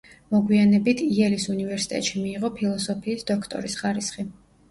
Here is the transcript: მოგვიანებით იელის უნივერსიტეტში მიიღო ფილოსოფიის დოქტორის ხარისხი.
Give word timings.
მოგვიანებით 0.35 1.03
იელის 1.07 1.43
უნივერსიტეტში 1.55 2.23
მიიღო 2.23 2.51
ფილოსოფიის 2.57 3.27
დოქტორის 3.33 3.77
ხარისხი. 3.83 4.27